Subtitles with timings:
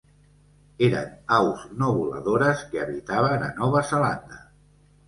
[0.87, 4.43] Eren aus no voladores que habitaven a Nova Zelanda.